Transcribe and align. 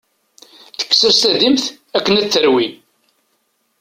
Tekkes-as 0.77 1.17
tadimt 1.21 1.65
akken 1.97 2.13
ad 2.21 2.25
t-terwi. 2.27 2.67